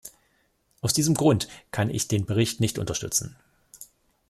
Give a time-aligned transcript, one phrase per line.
[0.81, 3.35] Aus diesem Grund kann ich den Bericht nicht unterstützen.